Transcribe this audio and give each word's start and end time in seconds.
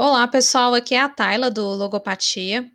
Olá, 0.00 0.28
pessoal. 0.28 0.74
Aqui 0.74 0.94
é 0.94 1.00
a 1.00 1.08
Tayla 1.08 1.50
do 1.50 1.66
Logopatia. 1.74 2.70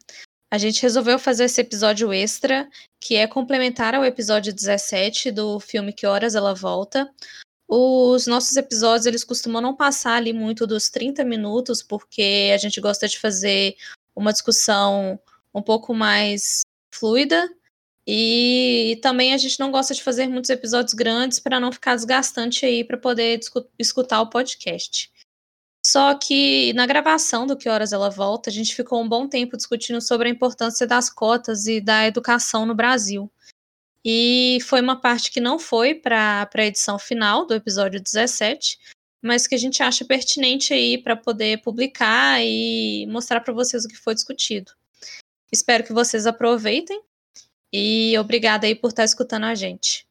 A 0.52 0.58
gente 0.58 0.82
resolveu 0.82 1.18
fazer 1.18 1.46
esse 1.46 1.62
episódio 1.62 2.12
extra, 2.12 2.70
que 3.00 3.16
é 3.16 3.26
complementar 3.26 3.96
ao 3.96 4.04
episódio 4.04 4.54
17 4.54 5.32
do 5.32 5.58
filme 5.58 5.94
Que 5.94 6.06
Horas 6.06 6.36
Ela 6.36 6.54
Volta. 6.54 7.10
Os 7.66 8.28
nossos 8.28 8.58
episódios, 8.58 9.06
eles 9.06 9.24
costumam 9.24 9.62
não 9.62 9.74
passar 9.74 10.16
ali 10.16 10.34
muito 10.34 10.68
dos 10.68 10.90
30 10.90 11.24
minutos, 11.24 11.82
porque 11.82 12.52
a 12.54 12.58
gente 12.58 12.82
gosta 12.82 13.08
de 13.08 13.18
fazer 13.18 13.78
uma 14.14 14.34
discussão 14.34 15.18
um 15.56 15.62
pouco 15.62 15.94
mais 15.94 16.64
fluida. 16.94 17.50
E 18.06 19.00
também 19.02 19.34
a 19.34 19.38
gente 19.38 19.62
não 19.62 19.72
gosta 19.72 19.94
de 19.94 20.04
fazer 20.04 20.28
muitos 20.28 20.50
episódios 20.50 20.94
grandes 20.94 21.40
para 21.40 21.58
não 21.58 21.72
ficar 21.72 21.96
desgastante 21.96 22.66
aí 22.66 22.84
para 22.84 22.98
poder 22.98 23.40
escutar 23.80 24.20
o 24.20 24.30
podcast. 24.30 25.13
Só 25.86 26.16
que 26.16 26.72
na 26.74 26.86
gravação 26.86 27.46
do 27.46 27.58
Que 27.58 27.68
Horas 27.68 27.92
Ela 27.92 28.10
Volta, 28.10 28.50
a 28.50 28.54
gente 28.54 28.74
ficou 28.74 29.02
um 29.02 29.10
bom 29.10 29.28
tempo 29.28 29.58
discutindo 29.58 30.02
sobre 30.02 30.30
a 30.30 30.32
importância 30.32 30.88
das 30.88 31.10
cotas 31.10 31.68
e 31.68 31.82
da 31.82 32.08
educação 32.08 32.66
no 32.66 32.74
Brasil. 32.74 33.30
E 34.06 34.60
foi 34.64 34.82
uma 34.82 35.00
parte 35.00 35.32
que 35.32 35.40
não 35.40 35.60
foi 35.60 35.96
para 35.96 36.50
a 36.54 36.66
edição 36.66 36.98
final 36.98 37.46
do 37.46 37.54
episódio 37.54 38.02
17, 38.02 38.78
mas 39.22 39.46
que 39.48 39.56
a 39.56 39.58
gente 39.58 39.82
acha 39.84 40.06
pertinente 40.06 40.74
aí 40.74 40.98
para 40.98 41.16
poder 41.16 41.62
publicar 41.62 42.42
e 42.44 43.06
mostrar 43.08 43.42
para 43.42 43.54
vocês 43.54 43.86
o 43.86 43.88
que 43.88 43.96
foi 43.96 44.14
discutido. 44.14 44.72
Espero 45.52 45.84
que 45.84 45.94
vocês 45.94 46.26
aproveitem 46.26 47.02
e 47.72 48.18
obrigada 48.18 48.68
aí 48.68 48.76
por 48.76 48.90
estar 48.90 49.04
escutando 49.04 49.46
a 49.46 49.56
gente. 49.56 50.06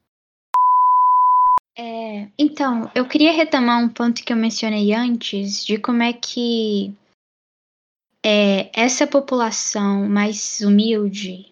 É, 1.76 2.28
então, 2.38 2.90
eu 2.94 3.06
queria 3.08 3.32
retomar 3.32 3.82
um 3.82 3.88
ponto 3.88 4.22
que 4.22 4.32
eu 4.32 4.36
mencionei 4.36 4.92
antes, 4.92 5.64
de 5.64 5.78
como 5.78 6.02
é 6.02 6.12
que 6.12 6.94
é, 8.24 8.70
essa 8.74 9.06
população 9.06 10.06
mais 10.06 10.60
humilde, 10.60 11.46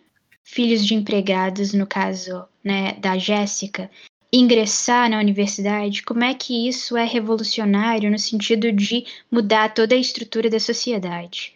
filhos 0.44 0.84
de 0.84 0.94
empregados, 0.94 1.72
no 1.72 1.86
caso 1.86 2.46
né, 2.62 2.92
da 2.94 3.16
Jéssica, 3.16 3.90
ingressar 4.32 5.08
na 5.08 5.18
universidade, 5.18 6.02
como 6.02 6.22
é 6.22 6.34
que 6.34 6.68
isso 6.68 6.96
é 6.96 7.04
revolucionário 7.04 8.10
no 8.10 8.18
sentido 8.18 8.70
de 8.70 9.06
mudar 9.30 9.72
toda 9.72 9.94
a 9.94 9.98
estrutura 9.98 10.50
da 10.50 10.60
sociedade. 10.60 11.54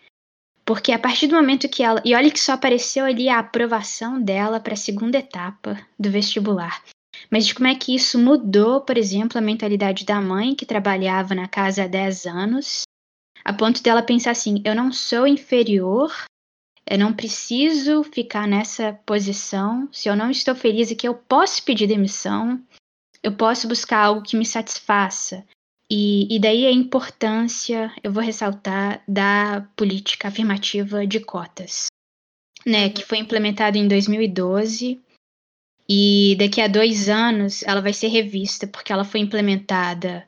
Porque 0.64 0.90
a 0.90 0.98
partir 0.98 1.26
do 1.26 1.36
momento 1.36 1.68
que 1.68 1.82
ela. 1.82 2.00
E 2.06 2.14
olha 2.14 2.30
que 2.30 2.40
só 2.40 2.52
apareceu 2.52 3.04
ali 3.04 3.28
a 3.28 3.38
aprovação 3.38 4.20
dela 4.20 4.58
para 4.58 4.72
a 4.72 4.78
segunda 4.78 5.18
etapa 5.18 5.78
do 5.98 6.10
vestibular 6.10 6.82
mas 7.30 7.46
de 7.46 7.54
como 7.54 7.68
é 7.68 7.74
que 7.74 7.94
isso 7.94 8.18
mudou, 8.18 8.80
por 8.80 8.96
exemplo, 8.96 9.38
a 9.38 9.40
mentalidade 9.40 10.04
da 10.04 10.20
mãe 10.20 10.54
que 10.54 10.66
trabalhava 10.66 11.34
na 11.34 11.48
casa 11.48 11.84
há 11.84 11.86
10 11.86 12.26
anos, 12.26 12.82
a 13.44 13.52
ponto 13.52 13.82
dela 13.82 14.02
pensar 14.02 14.30
assim: 14.30 14.62
eu 14.64 14.74
não 14.74 14.92
sou 14.92 15.26
inferior, 15.26 16.12
eu 16.86 16.98
não 16.98 17.12
preciso 17.12 18.02
ficar 18.04 18.46
nessa 18.46 18.92
posição, 19.06 19.88
se 19.92 20.08
eu 20.08 20.16
não 20.16 20.30
estou 20.30 20.54
feliz 20.54 20.90
aqui, 20.90 21.08
eu 21.08 21.14
posso 21.14 21.62
pedir 21.62 21.86
demissão, 21.86 22.62
eu 23.22 23.32
posso 23.32 23.66
buscar 23.66 24.04
algo 24.04 24.22
que 24.22 24.36
me 24.36 24.44
satisfaça. 24.44 25.44
E, 25.90 26.34
e 26.34 26.38
daí 26.40 26.66
a 26.66 26.72
importância, 26.72 27.92
eu 28.02 28.10
vou 28.10 28.22
ressaltar, 28.22 29.02
da 29.06 29.66
política 29.76 30.28
afirmativa 30.28 31.06
de 31.06 31.20
cotas, 31.20 31.86
né, 32.64 32.88
que 32.88 33.04
foi 33.04 33.18
implementada 33.18 33.76
em 33.76 33.86
2012 33.86 35.03
e 35.88 36.36
daqui 36.38 36.60
a 36.60 36.68
dois 36.68 37.08
anos 37.08 37.62
ela 37.62 37.80
vai 37.80 37.92
ser 37.92 38.08
revista, 38.08 38.66
porque 38.66 38.92
ela 38.92 39.04
foi 39.04 39.20
implementada. 39.20 40.26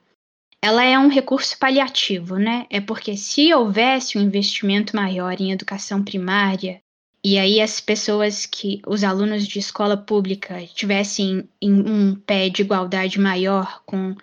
Ela 0.61 0.85
é 0.85 0.99
um 0.99 1.09
recurso 1.09 1.59
paliativo, 1.59 2.37
né? 2.37 2.67
É 2.71 2.81
porque 2.81 3.17
se 3.17 3.53
houvesse 3.55 4.19
um 4.19 4.23
investimento 4.23 4.97
maior 4.97 5.41
em 5.41 5.53
educação 5.53 6.03
primária, 6.03 6.81
e 7.25 7.39
aí 7.39 7.61
as 7.61 7.81
pessoas 7.81 8.47
que, 8.47 8.81
os 8.87 9.03
alunos 9.03 9.47
de 9.47 9.59
escola 9.59 9.97
pública, 9.97 10.65
tivessem 10.75 11.49
em 11.61 11.73
um 11.73 12.15
pé 12.15 12.49
de 12.49 12.63
igualdade 12.63 13.19
maior 13.19 13.83
com, 13.85 14.15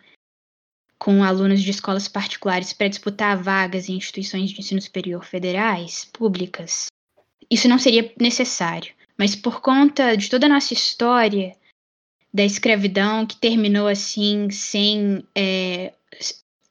com 0.97 1.23
alunos 1.23 1.61
de 1.61 1.69
escolas 1.69 2.07
particulares 2.07 2.73
para 2.73 2.87
disputar 2.87 3.41
vagas 3.41 3.89
em 3.89 3.95
instituições 3.95 4.51
de 4.51 4.59
ensino 4.59 4.81
superior 4.81 5.25
federais, 5.25 6.05
públicas, 6.05 6.87
isso 7.49 7.67
não 7.67 7.77
seria 7.77 8.11
necessário. 8.19 8.93
Mas 9.17 9.35
por 9.35 9.61
conta 9.61 10.15
de 10.15 10.29
toda 10.29 10.45
a 10.45 10.49
nossa 10.49 10.73
história 10.73 11.55
da 12.33 12.43
escravidão 12.43 13.25
que 13.25 13.35
terminou 13.35 13.87
assim, 13.87 14.49
sem, 14.49 15.23
é, 15.35 15.93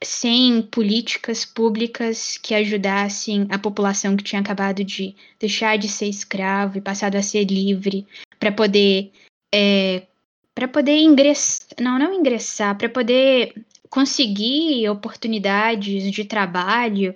sem 0.03 0.61
políticas 0.63 1.45
públicas 1.45 2.37
que 2.39 2.55
ajudassem 2.55 3.47
a 3.49 3.59
população 3.59 4.17
que 4.17 4.25
tinha 4.25 4.41
acabado 4.41 4.83
de 4.83 5.15
deixar 5.39 5.79
de 5.79 5.89
ser 5.89 6.07
escravo 6.07 6.79
e 6.79 6.81
passado 6.81 7.17
a 7.17 7.23
ser 7.23 7.45
livre, 7.45 8.07
para 8.39 8.51
poder. 8.51 9.13
É, 9.55 10.07
para 10.55 10.69
poder 10.69 10.99
ingressar, 10.99 11.67
não, 11.81 11.99
não 11.99 12.13
ingressar, 12.13 12.77
para 12.77 12.89
poder 12.89 13.55
conseguir 13.89 14.87
oportunidades 14.89 16.13
de 16.13 16.25
trabalho 16.25 17.15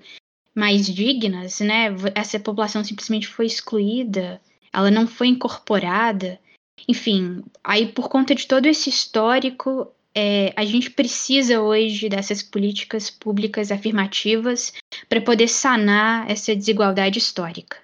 mais 0.54 0.86
dignas, 0.86 1.60
né? 1.60 1.88
Essa 2.14 2.40
população 2.40 2.82
simplesmente 2.82 3.26
foi 3.26 3.44
excluída 3.44 4.40
ela 4.76 4.90
não 4.90 5.06
foi 5.06 5.28
incorporada. 5.28 6.38
Enfim, 6.86 7.42
aí 7.64 7.86
por 7.86 8.08
conta 8.08 8.34
de 8.34 8.46
todo 8.46 8.66
esse 8.66 8.90
histórico, 8.90 9.90
é, 10.14 10.52
a 10.54 10.64
gente 10.64 10.90
precisa 10.90 11.60
hoje 11.60 12.08
dessas 12.08 12.42
políticas 12.42 13.10
públicas 13.10 13.72
afirmativas 13.72 14.74
para 15.08 15.20
poder 15.20 15.48
sanar 15.48 16.30
essa 16.30 16.54
desigualdade 16.54 17.18
histórica. 17.18 17.78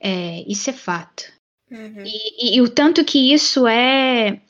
É, 0.00 0.44
isso 0.46 0.68
é 0.68 0.72
fato. 0.72 1.32
Uhum. 1.70 2.04
E, 2.04 2.54
e, 2.54 2.56
e, 2.56 2.60
o 2.60 2.68
tanto 2.68 3.04
que 3.04 3.32
isso 3.32 3.66
é. 3.66 4.40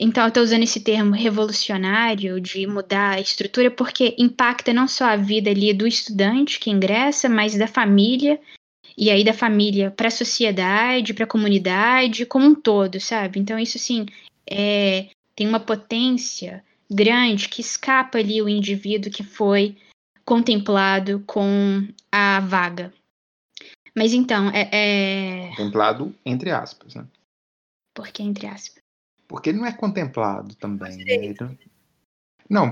Então, 0.00 0.24
eu 0.24 0.28
estou 0.28 0.42
usando 0.42 0.62
esse 0.62 0.80
termo 0.80 1.12
revolucionário 1.12 2.40
de 2.40 2.66
mudar 2.66 3.16
a 3.16 3.20
estrutura, 3.20 3.70
porque 3.70 4.14
impacta 4.18 4.72
não 4.72 4.88
só 4.88 5.04
a 5.04 5.16
vida 5.16 5.50
ali 5.50 5.72
do 5.74 5.86
estudante 5.86 6.58
que 6.58 6.70
ingressa, 6.70 7.28
mas 7.28 7.56
da 7.56 7.66
família 7.66 8.40
e 8.96 9.10
aí 9.10 9.24
da 9.24 9.32
família 9.32 9.90
para 9.90 10.08
a 10.08 10.10
sociedade, 10.10 11.14
para 11.14 11.24
a 11.24 11.28
comunidade 11.28 12.26
como 12.26 12.46
um 12.46 12.54
todo, 12.54 13.00
sabe? 13.00 13.40
Então 13.40 13.58
isso 13.58 13.76
assim 13.76 14.06
é, 14.46 15.08
tem 15.34 15.48
uma 15.48 15.60
potência 15.60 16.64
grande 16.90 17.48
que 17.48 17.60
escapa 17.60 18.18
ali 18.18 18.40
o 18.40 18.48
indivíduo 18.48 19.10
que 19.10 19.22
foi 19.22 19.76
contemplado 20.24 21.22
com 21.26 21.86
a 22.10 22.40
vaga. 22.40 22.92
Mas 23.96 24.12
então 24.12 24.50
é, 24.50 24.68
é... 24.72 25.48
contemplado 25.50 26.14
entre 26.24 26.50
aspas, 26.50 26.94
né? 26.94 27.06
Por 27.92 28.08
que 28.08 28.22
entre 28.22 28.46
aspas? 28.46 28.82
Porque 29.26 29.50
ele 29.50 29.58
não 29.58 29.66
é 29.66 29.72
contemplado 29.72 30.54
também. 30.56 30.96
Né? 30.96 31.34
Não, 31.40 31.56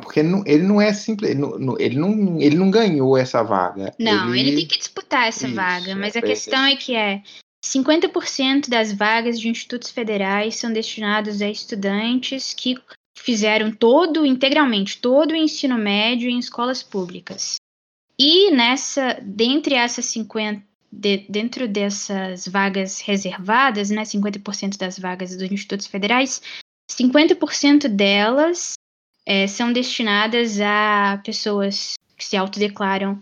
porque 0.00 0.20
ele 0.20 0.28
não, 0.28 0.42
ele 0.46 0.62
não 0.62 0.80
é 0.80 0.92
simples. 0.92 1.30
Ele 1.30 1.40
não, 1.40 1.78
ele, 1.78 1.98
não, 1.98 2.40
ele 2.40 2.56
não 2.56 2.70
ganhou 2.70 3.16
essa 3.16 3.42
vaga. 3.42 3.94
Não, 3.98 4.34
ele, 4.34 4.48
ele 4.48 4.56
tem 4.58 4.66
que 4.66 4.78
disputar 4.78 5.28
essa 5.28 5.46
Isso, 5.46 5.56
vaga, 5.56 5.96
mas 5.96 6.14
a 6.14 6.18
é 6.18 6.22
questão 6.22 6.64
é 6.64 6.76
que 6.76 6.94
é 6.94 7.22
50% 7.64 8.68
das 8.68 8.92
vagas 8.92 9.38
de 9.38 9.48
institutos 9.48 9.90
federais 9.90 10.56
são 10.56 10.72
destinadas 10.72 11.40
a 11.40 11.48
estudantes 11.48 12.52
que 12.52 12.76
fizeram 13.16 13.70
todo, 13.70 14.26
integralmente, 14.26 14.98
todo 14.98 15.32
o 15.32 15.36
ensino 15.36 15.78
médio 15.78 16.28
em 16.28 16.38
escolas 16.38 16.82
públicas. 16.82 17.56
E 18.18 18.50
nessa, 18.50 19.18
dentre 19.22 19.74
essas 19.74 20.06
50, 20.06 20.62
de, 20.90 21.24
dentro 21.28 21.66
dessas 21.66 22.46
vagas 22.46 23.00
reservadas, 23.00 23.90
né, 23.90 24.02
50% 24.02 24.76
das 24.76 24.98
vagas 24.98 25.34
dos 25.36 25.50
institutos 25.50 25.86
federais, 25.86 26.42
50% 26.90 27.88
delas 27.88 28.74
é, 29.26 29.46
são 29.46 29.72
destinadas 29.72 30.60
a 30.60 31.20
pessoas 31.24 31.94
que 32.16 32.24
se 32.24 32.36
autodeclaram 32.36 33.20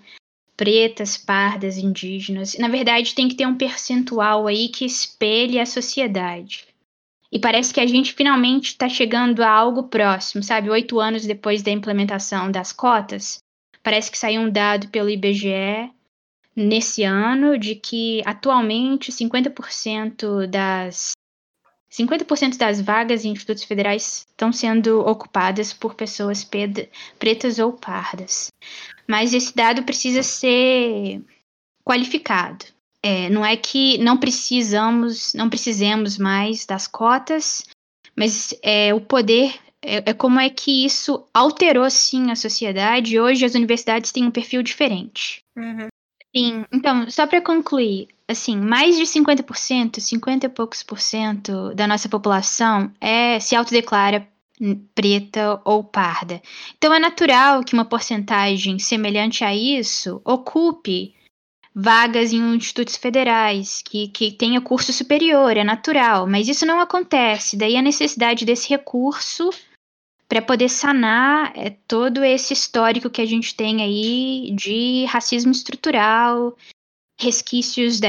pretas, 0.57 1.17
pardas, 1.17 1.79
indígenas. 1.79 2.55
Na 2.59 2.69
verdade, 2.69 3.15
tem 3.15 3.29
que 3.29 3.35
ter 3.35 3.47
um 3.47 3.57
percentual 3.57 4.47
aí 4.47 4.69
que 4.69 4.85
espelhe 4.85 5.59
a 5.59 5.65
sociedade. 5.65 6.67
E 7.33 7.39
parece 7.39 7.73
que 7.73 7.81
a 7.81 7.87
gente 7.87 8.13
finalmente 8.13 8.67
está 8.67 8.89
chegando 8.89 9.43
a 9.43 9.49
algo 9.49 9.85
próximo, 9.85 10.43
sabe? 10.43 10.69
Oito 10.69 10.99
anos 10.99 11.25
depois 11.25 11.63
da 11.63 11.71
implementação 11.71 12.51
das 12.51 12.73
cotas, 12.73 13.39
parece 13.83 14.11
que 14.11 14.19
saiu 14.19 14.43
um 14.43 14.51
dado 14.51 14.89
pelo 14.89 15.09
IBGE 15.09 15.91
nesse 16.55 17.05
ano 17.05 17.57
de 17.57 17.75
que 17.77 18.21
atualmente 18.27 19.13
50% 19.13 20.47
das 20.47 21.13
50% 21.91 22.57
das 22.57 22.81
vagas 22.81 23.25
em 23.25 23.31
institutos 23.31 23.65
federais 23.65 24.27
estão 24.31 24.53
sendo 24.53 25.01
ocupadas 25.01 25.73
por 25.73 25.95
pessoas 25.95 26.49
pretas 27.19 27.59
ou 27.59 27.73
pardas. 27.73 28.49
Mas 29.09 29.35
esse 29.35 29.55
dado 29.55 29.83
precisa 29.83 30.23
ser 30.23 31.21
qualificado. 31.85 32.65
É, 33.03 33.29
não 33.31 33.45
é 33.45 33.57
que 33.57 33.99
não 33.99 34.17
precisamos, 34.17 35.35
não 35.35 35.49
precisemos 35.49 36.19
mais 36.19 36.65
das 36.67 36.87
cotas, 36.87 37.65
mas 38.15 38.55
é, 38.63 38.95
o 38.95 39.01
poder 39.01 39.59
é, 39.83 40.11
é 40.11 40.15
como 40.15 40.39
é 40.39 40.51
que 40.51 40.85
isso 40.85 41.27
alterou 41.33 41.91
sim 41.91 42.31
a 42.31 42.37
sociedade. 42.37 43.19
Hoje 43.19 43.45
as 43.45 43.55
universidades 43.55 44.13
têm 44.13 44.27
um 44.27 44.31
perfil 44.31 44.63
diferente. 44.63 45.43
Uhum. 45.57 45.89
Sim, 46.35 46.65
então, 46.73 47.11
só 47.11 47.27
para 47.27 47.41
concluir, 47.41 48.09
assim, 48.29 48.57
mais 48.57 48.97
de 48.97 49.03
50%, 49.05 50.01
50 50.01 50.47
e 50.47 50.49
poucos 50.49 50.83
por 50.83 51.01
cento 51.01 51.75
da 51.75 51.87
nossa 51.87 52.09
população 52.09 52.93
é 53.01 53.41
se 53.41 53.57
autodeclara 53.57 54.29
preta 54.95 55.61
ou 55.65 55.83
parda. 55.83 56.41
Então 56.77 56.93
é 56.93 56.99
natural 56.99 57.65
que 57.65 57.73
uma 57.73 57.85
porcentagem 57.85 58.79
semelhante 58.79 59.43
a 59.43 59.55
isso 59.55 60.21
ocupe 60.25 61.15
vagas 61.75 62.33
em 62.33 62.55
institutos 62.57 62.97
federais, 62.97 63.83
que, 63.83 64.09
que 64.09 64.33
tenha 64.33 64.61
curso 64.61 64.93
superior, 64.93 65.57
é 65.57 65.65
natural, 65.65 66.27
mas 66.27 66.49
isso 66.49 66.67
não 66.67 66.81
acontece. 66.81 67.57
Daí 67.57 67.77
a 67.77 67.83
necessidade 67.83 68.45
desse 68.45 68.69
recurso 68.69 69.51
para 70.31 70.41
poder 70.41 70.69
sanar 70.69 71.53
é, 71.57 71.71
todo 71.89 72.23
esse 72.23 72.53
histórico 72.53 73.11
que 73.11 73.21
a 73.21 73.27
gente 73.27 73.53
tem 73.53 73.83
aí 73.83 74.55
de 74.55 75.05
racismo 75.07 75.51
estrutural, 75.51 76.57
resquícios 77.21 77.99
da, 77.99 78.07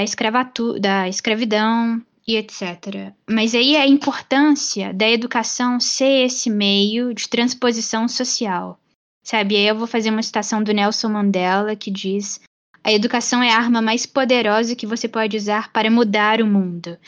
da 0.80 1.10
escravidão 1.10 2.00
e 2.28 2.38
etc. 2.38 3.12
Mas 3.28 3.56
aí 3.56 3.76
a 3.76 3.88
importância 3.88 4.94
da 4.94 5.10
educação 5.10 5.80
ser 5.80 6.28
esse 6.28 6.48
meio 6.48 7.12
de 7.12 7.28
transposição 7.28 8.08
social. 8.08 8.80
Sabe, 9.24 9.56
aí 9.56 9.66
eu 9.66 9.76
vou 9.76 9.88
fazer 9.88 10.12
uma 10.12 10.22
citação 10.22 10.64
do 10.64 10.72
Nelson 10.72 11.10
Mandela 11.10 11.76
que 11.76 11.90
diz: 11.90 12.40
a 12.84 12.94
educação 12.94 13.42
é 13.42 13.50
a 13.50 13.58
arma 13.58 13.82
mais 13.82 14.06
poderosa 14.06 14.76
que 14.76 14.86
você 14.86 15.08
pode 15.08 15.38
usar 15.38 15.74
para 15.74 15.90
mudar 15.90 16.40
o 16.40 16.46
mundo. 16.46 17.00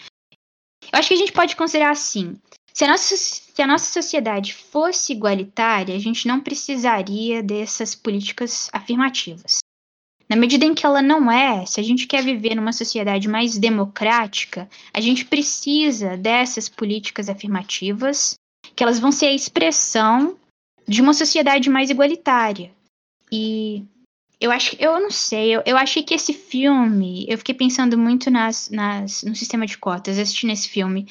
Eu 0.92 1.00
acho 1.00 1.10
que 1.10 1.14
a 1.14 1.18
gente 1.18 1.32
pode 1.32 1.56
considerar 1.56 1.92
assim: 1.92 2.36
se 2.74 2.84
a, 2.84 2.88
nossa, 2.88 3.16
se 3.16 3.62
a 3.62 3.68
nossa 3.68 3.94
sociedade 3.94 4.54
fosse 4.54 5.14
igualitária, 5.14 5.96
a 5.96 6.00
gente 6.00 6.28
não 6.28 6.40
precisaria 6.40 7.44
dessas 7.44 7.94
políticas 7.94 8.68
afirmativas. 8.74 9.60
Na 10.28 10.36
medida 10.36 10.66
em 10.66 10.74
que 10.74 10.84
ela 10.84 11.02
não 11.02 11.32
é, 11.32 11.64
se 11.68 11.80
a 11.80 11.84
gente 11.84 12.08
quer 12.08 12.24
viver 12.24 12.56
numa 12.56 12.74
sociedade 12.74 13.28
mais 13.28 13.58
democrática, 13.60 14.68
a 14.92 15.00
gente 15.00 15.26
precisa 15.26 16.18
dessas 16.18 16.68
políticas 16.68 17.30
afirmativas, 17.30 18.34
que 18.76 18.82
elas 18.82 19.00
vão 19.00 19.12
ser 19.12 19.28
a 19.28 19.36
expressão 19.36 20.36
de 20.88 21.02
uma 21.02 21.14
sociedade 21.14 21.70
mais 21.70 21.92
igualitária. 21.92 22.72
E 23.32 23.86
eu 24.42 24.52
acho, 24.52 24.76
eu 24.80 25.00
não 25.00 25.12
sei, 25.12 25.56
eu, 25.56 25.62
eu 25.66 25.78
achei 25.78 26.02
que 26.02 26.16
esse 26.16 26.34
filme, 26.34 27.26
eu 27.30 27.38
fiquei 27.38 27.54
pensando 27.54 27.98
muito 27.98 28.32
nas, 28.32 28.70
nas, 28.72 29.22
no 29.22 29.36
sistema 29.36 29.68
de 29.68 29.78
cotas 29.78 30.18
assistindo 30.18 30.52
esse 30.52 30.68
filme, 30.68 31.08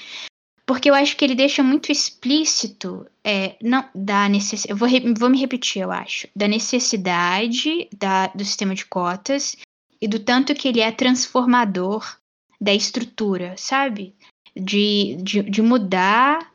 porque 0.72 0.88
eu 0.88 0.94
acho 0.94 1.19
que 1.19 1.24
ele 1.26 1.34
deixa 1.34 1.62
muito 1.62 1.92
explícito 1.92 3.06
é, 3.22 3.56
não 3.62 3.86
da 3.94 4.26
necessidade. 4.26 4.70
Eu 4.70 4.76
vou, 4.76 4.88
vou 5.19 5.28
me 5.28 5.38
repetir, 5.38 5.82
eu 5.82 5.92
acho. 5.92 6.26
Da 6.34 6.48
necessidade 6.48 7.90
da, 7.94 8.28
do 8.28 8.42
sistema 8.42 8.74
de 8.74 8.86
cotas 8.86 9.54
e 10.00 10.08
do 10.08 10.19
tanto 10.19 10.54
que 10.54 10.66
ele 10.66 10.80
é 10.80 10.90
transformador 10.90 12.16
da 12.58 12.72
estrutura, 12.72 13.54
sabe? 13.58 14.14
De, 14.56 15.19
de, 15.22 15.42
de 15.42 15.60
mudar 15.60 16.50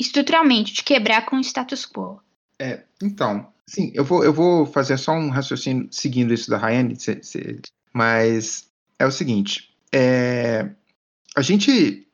estruturalmente, 0.00 0.72
de 0.72 0.82
quebrar 0.82 1.24
com 1.24 1.36
o 1.36 1.40
status 1.40 1.86
quo. 1.86 2.20
É, 2.58 2.82
então, 3.00 3.46
sim, 3.64 3.92
eu 3.94 4.04
vou, 4.04 4.24
eu 4.24 4.32
vou 4.32 4.66
fazer 4.66 4.98
só 4.98 5.12
um 5.12 5.30
raciocínio 5.30 5.86
seguindo 5.88 6.34
isso 6.34 6.50
da 6.50 6.58
Rayane, 6.58 6.98
mas 7.92 8.66
é 8.98 9.06
o 9.06 9.12
seguinte, 9.12 9.72
é, 9.92 10.68
a 11.36 11.42
gente 11.42 12.08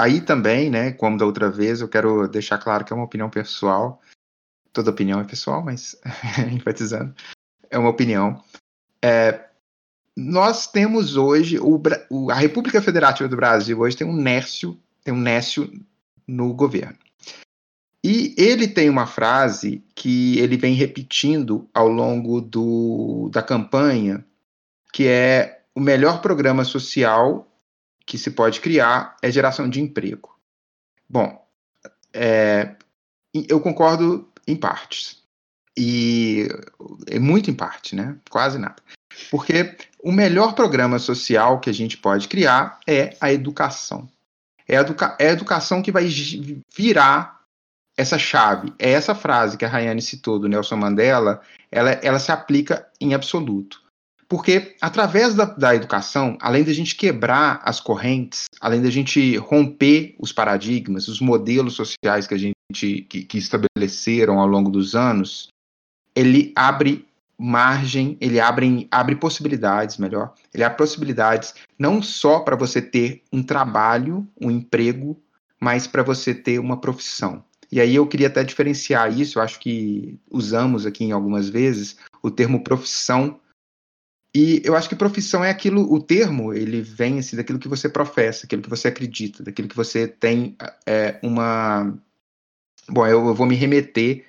Aí 0.00 0.22
também, 0.22 0.70
né, 0.70 0.92
como 0.92 1.18
da 1.18 1.26
outra 1.26 1.50
vez, 1.50 1.82
eu 1.82 1.88
quero 1.88 2.26
deixar 2.26 2.56
claro 2.56 2.86
que 2.86 2.92
é 2.92 2.96
uma 2.96 3.04
opinião 3.04 3.28
pessoal. 3.28 4.00
Toda 4.72 4.90
opinião 4.90 5.20
é 5.20 5.24
pessoal, 5.24 5.62
mas 5.62 5.94
enfatizando, 6.50 7.14
é 7.68 7.76
uma 7.76 7.90
opinião. 7.90 8.42
É, 9.04 9.44
nós 10.16 10.66
temos 10.66 11.18
hoje 11.18 11.58
o, 11.58 11.78
o, 12.08 12.30
a 12.30 12.34
República 12.34 12.80
Federativa 12.80 13.28
do 13.28 13.36
Brasil 13.36 13.78
hoje 13.78 13.94
tem 13.94 14.06
um 14.06 14.16
Nécio, 14.16 14.80
tem 15.04 15.12
um 15.12 15.20
Nécio 15.20 15.70
no 16.26 16.54
governo. 16.54 16.96
E 18.02 18.34
ele 18.38 18.66
tem 18.66 18.88
uma 18.88 19.06
frase 19.06 19.84
que 19.94 20.38
ele 20.38 20.56
vem 20.56 20.72
repetindo 20.72 21.68
ao 21.74 21.88
longo 21.88 22.40
do, 22.40 23.28
da 23.30 23.42
campanha, 23.42 24.24
que 24.94 25.06
é 25.06 25.60
o 25.74 25.80
melhor 25.80 26.22
programa 26.22 26.64
social 26.64 27.49
que 28.10 28.18
se 28.18 28.32
pode 28.32 28.60
criar 28.60 29.16
é 29.22 29.30
geração 29.30 29.70
de 29.70 29.80
emprego. 29.80 30.36
Bom, 31.08 31.46
é, 32.12 32.74
eu 33.48 33.60
concordo 33.60 34.28
em 34.48 34.56
partes. 34.56 35.22
E 35.78 36.48
é 37.06 37.20
muito 37.20 37.48
em 37.48 37.54
parte, 37.54 37.94
né? 37.94 38.16
Quase 38.28 38.58
nada. 38.58 38.82
Porque 39.30 39.76
o 40.02 40.10
melhor 40.10 40.56
programa 40.56 40.98
social 40.98 41.60
que 41.60 41.70
a 41.70 41.72
gente 41.72 41.96
pode 41.96 42.26
criar 42.26 42.80
é 42.84 43.16
a 43.20 43.32
educação. 43.32 44.08
É 44.66 44.76
a, 44.76 44.80
educa 44.80 45.16
é 45.20 45.28
a 45.28 45.32
educação 45.32 45.80
que 45.80 45.92
vai 45.92 46.08
virar 46.76 47.40
essa 47.96 48.18
chave. 48.18 48.74
É 48.76 48.90
essa 48.90 49.14
frase 49.14 49.56
que 49.56 49.64
a 49.64 49.68
Rayane 49.68 50.02
citou 50.02 50.36
do 50.36 50.48
Nelson 50.48 50.76
Mandela, 50.76 51.40
ela, 51.70 51.92
ela 51.92 52.18
se 52.18 52.32
aplica 52.32 52.88
em 53.00 53.14
absoluto. 53.14 53.80
Porque 54.30 54.76
através 54.80 55.34
da, 55.34 55.44
da, 55.44 55.74
educação, 55.74 56.38
além 56.40 56.62
da 56.62 56.72
gente 56.72 56.94
quebrar 56.94 57.60
as 57.64 57.80
correntes, 57.80 58.44
além 58.60 58.80
da 58.80 58.88
gente 58.88 59.36
romper 59.36 60.14
os 60.20 60.32
paradigmas, 60.32 61.08
os 61.08 61.20
modelos 61.20 61.74
sociais 61.74 62.28
que 62.28 62.34
a 62.34 62.38
gente 62.38 62.54
que, 62.72 63.24
que 63.24 63.38
estabeleceram 63.38 64.38
ao 64.38 64.46
longo 64.46 64.70
dos 64.70 64.94
anos, 64.94 65.48
ele 66.14 66.52
abre 66.54 67.04
margem, 67.36 68.16
ele 68.20 68.38
abre, 68.38 68.86
abre 68.88 69.16
possibilidades, 69.16 69.98
melhor, 69.98 70.32
ele 70.54 70.62
abre 70.62 70.78
possibilidades 70.78 71.52
não 71.76 72.00
só 72.00 72.38
para 72.38 72.54
você 72.54 72.80
ter 72.80 73.24
um 73.32 73.42
trabalho, 73.42 74.24
um 74.40 74.48
emprego, 74.48 75.20
mas 75.58 75.88
para 75.88 76.04
você 76.04 76.32
ter 76.32 76.60
uma 76.60 76.80
profissão. 76.80 77.42
E 77.72 77.80
aí 77.80 77.96
eu 77.96 78.06
queria 78.06 78.28
até 78.28 78.44
diferenciar 78.44 79.12
isso, 79.18 79.40
eu 79.40 79.42
acho 79.42 79.58
que 79.58 80.20
usamos 80.30 80.86
aqui 80.86 81.02
em 81.02 81.10
algumas 81.10 81.48
vezes 81.48 81.96
o 82.22 82.30
termo 82.30 82.62
profissão 82.62 83.40
e 84.34 84.62
eu 84.64 84.76
acho 84.76 84.88
que 84.88 84.94
profissão 84.94 85.44
é 85.44 85.50
aquilo, 85.50 85.92
o 85.92 86.00
termo, 86.00 86.54
ele 86.54 86.80
vem 86.80 87.18
assim, 87.18 87.36
daquilo 87.36 87.58
que 87.58 87.68
você 87.68 87.88
professa, 87.88 88.46
aquilo 88.46 88.62
que 88.62 88.70
você 88.70 88.88
acredita, 88.88 89.42
daquilo 89.42 89.68
que 89.68 89.76
você 89.76 90.06
tem 90.06 90.56
é, 90.86 91.18
uma. 91.22 91.92
Bom, 92.88 93.06
eu, 93.06 93.26
eu 93.26 93.34
vou 93.34 93.46
me 93.46 93.56
remeter 93.56 94.24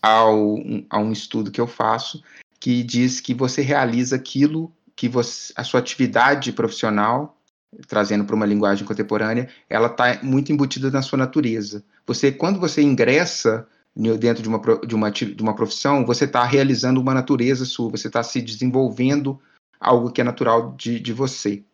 ao, 0.00 0.56
a 0.88 0.98
um 0.98 1.12
estudo 1.12 1.50
que 1.50 1.60
eu 1.60 1.66
faço 1.66 2.22
que 2.60 2.82
diz 2.82 3.20
que 3.20 3.32
você 3.32 3.62
realiza 3.62 4.16
aquilo 4.16 4.70
que 4.94 5.08
você, 5.08 5.52
a 5.56 5.64
sua 5.64 5.80
atividade 5.80 6.52
profissional, 6.52 7.40
trazendo 7.88 8.24
para 8.24 8.36
uma 8.36 8.44
linguagem 8.44 8.84
contemporânea, 8.84 9.48
ela 9.68 9.86
está 9.86 10.20
muito 10.22 10.52
embutida 10.52 10.90
na 10.90 11.00
sua 11.00 11.18
natureza. 11.18 11.82
Você, 12.06 12.30
quando 12.30 12.60
você 12.60 12.82
ingressa 12.82 13.66
dentro 13.96 14.42
de 14.42 14.48
uma, 14.48 14.60
de 14.86 14.94
uma, 14.94 15.10
de 15.10 15.42
uma 15.42 15.54
profissão, 15.54 16.04
você 16.04 16.26
está 16.26 16.44
realizando 16.44 17.00
uma 17.00 17.14
natureza 17.14 17.64
sua, 17.64 17.90
você 17.90 18.08
está 18.08 18.22
se 18.22 18.42
desenvolvendo 18.42 19.40
algo 19.80 20.12
que 20.12 20.20
é 20.20 20.24
natural 20.24 20.74
de, 20.76 21.00
de 21.00 21.12
você. 21.12 21.64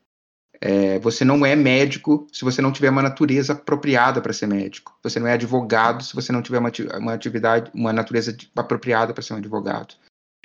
É, 0.60 0.98
você 1.00 1.24
não 1.24 1.44
é 1.44 1.54
médico 1.54 2.26
se 2.32 2.44
você 2.44 2.62
não 2.62 2.72
tiver 2.72 2.88
uma 2.88 3.02
natureza 3.02 3.52
apropriada 3.52 4.22
para 4.22 4.32
ser 4.32 4.46
médico. 4.46 4.96
Você 5.02 5.20
não 5.20 5.26
é 5.26 5.32
advogado 5.32 6.02
se 6.02 6.14
você 6.14 6.32
não 6.32 6.40
tiver 6.40 6.58
uma, 6.58 6.72
uma 6.98 7.12
atividade, 7.12 7.70
uma 7.74 7.92
natureza 7.92 8.34
apropriada 8.54 9.12
para 9.12 9.22
ser 9.22 9.34
um 9.34 9.38
advogado. 9.38 9.94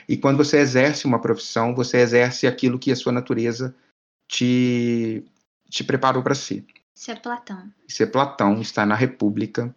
E 0.09 0.17
quando 0.17 0.37
você 0.37 0.57
exerce 0.57 1.05
uma 1.05 1.21
profissão, 1.21 1.73
você 1.73 1.97
exerce 1.97 2.47
aquilo 2.47 2.79
que 2.79 2.91
a 2.91 2.95
sua 2.95 3.11
natureza 3.11 3.73
te, 4.27 5.23
te 5.69 5.83
preparou 5.83 6.23
para 6.23 6.35
ser. 6.35 6.65
Isso 6.95 7.11
é 7.11 7.15
Platão. 7.15 7.71
Isso 7.87 8.03
é 8.03 8.05
Platão, 8.05 8.61
está 8.61 8.85
na 8.85 8.95
República, 8.95 9.73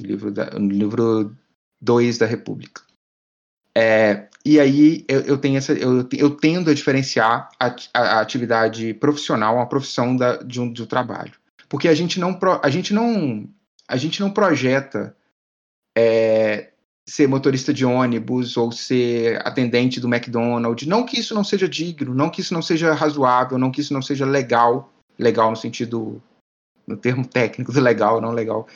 livro 0.00 0.30
da, 0.30 0.50
no 0.58 0.70
livro 0.70 1.36
2 1.80 2.18
da 2.18 2.26
República. 2.26 2.82
É, 3.76 4.28
e 4.44 4.58
aí 4.58 5.04
eu, 5.08 5.20
eu, 5.20 5.38
tenho 5.38 5.56
essa, 5.56 5.72
eu, 5.72 6.06
eu 6.12 6.30
tendo 6.30 6.70
a 6.70 6.74
diferenciar 6.74 7.48
a, 7.58 7.74
a, 7.94 8.20
atividade 8.20 8.92
profissional, 8.94 9.60
a 9.60 9.66
profissão 9.66 10.16
da, 10.16 10.36
de, 10.36 10.60
um, 10.60 10.72
de 10.72 10.82
um 10.82 10.86
trabalho. 10.86 11.32
Porque 11.68 11.88
a 11.88 11.94
gente 11.94 12.20
não, 12.20 12.38
a 12.62 12.68
gente 12.68 12.92
não, 12.92 13.48
a 13.88 13.96
gente 13.96 14.20
não 14.20 14.30
projeta 14.30 15.16
é, 15.96 16.72
ser 17.08 17.26
motorista 17.26 17.72
de 17.72 17.84
ônibus 17.84 18.56
ou 18.56 18.70
ser 18.70 19.40
atendente 19.46 20.00
do 20.00 20.12
McDonald's. 20.12 20.86
Não 20.86 21.04
que 21.04 21.18
isso 21.18 21.34
não 21.34 21.44
seja 21.44 21.68
digno, 21.68 22.14
não 22.14 22.28
que 22.28 22.40
isso 22.40 22.52
não 22.52 22.62
seja 22.62 22.92
razoável, 22.92 23.58
não 23.58 23.70
que 23.70 23.80
isso 23.80 23.94
não 23.94 24.02
seja 24.02 24.26
legal, 24.26 24.92
legal 25.18 25.50
no 25.50 25.56
sentido, 25.56 26.22
no 26.86 26.96
termo 26.96 27.26
técnico 27.26 27.72
do 27.72 27.80
legal, 27.80 28.20
não 28.20 28.32
legal. 28.32 28.66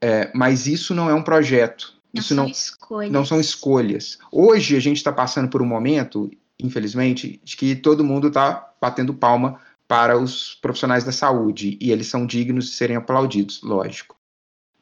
É, 0.00 0.30
mas 0.34 0.66
isso 0.66 0.94
não 0.94 1.10
é 1.10 1.14
um 1.14 1.22
projeto. 1.22 1.99
Não 2.12 2.20
isso 2.20 2.34
são 2.34 2.44
não, 2.44 2.50
escolhas. 2.50 3.12
não 3.12 3.24
são 3.24 3.40
escolhas. 3.40 4.18
Hoje 4.32 4.76
a 4.76 4.80
gente 4.80 4.96
está 4.96 5.12
passando 5.12 5.48
por 5.48 5.62
um 5.62 5.66
momento, 5.66 6.30
infelizmente, 6.58 7.40
de 7.44 7.56
que 7.56 7.76
todo 7.76 8.04
mundo 8.04 8.28
está 8.28 8.72
batendo 8.80 9.14
palma 9.14 9.60
para 9.86 10.18
os 10.18 10.54
profissionais 10.54 11.04
da 11.04 11.12
saúde 11.12 11.76
e 11.80 11.90
eles 11.90 12.06
são 12.06 12.26
dignos 12.26 12.66
de 12.66 12.72
serem 12.72 12.96
aplaudidos, 12.96 13.60
lógico. 13.62 14.16